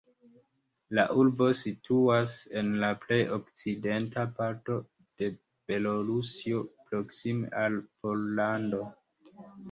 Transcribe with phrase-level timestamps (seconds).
[0.99, 4.77] La urbo situas en la plej okcidenta parto
[5.23, 5.29] de
[5.73, 8.81] Belorusio, proksime al Pollando.